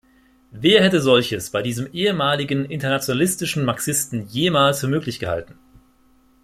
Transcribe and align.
Wer 0.49 0.81
hätte 0.83 0.99
solches 0.99 1.51
bei 1.51 1.61
diesem 1.61 1.85
ehemaligen 1.93 2.65
internationalistischen 2.65 3.63
Marxisten 3.65 4.25
jemals 4.29 4.79
für 4.79 4.87
möglich 4.87 5.19
gehalten? 5.19 5.59